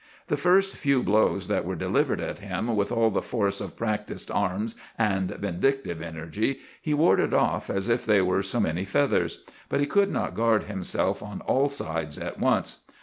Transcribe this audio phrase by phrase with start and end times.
[0.29, 4.31] The first few blows that were delivered at him, with all the force of practised
[4.31, 9.79] arms and vindictive energy, he warded off as if they were so many feathers; but
[9.79, 12.83] he could not guard himself on all sides at once.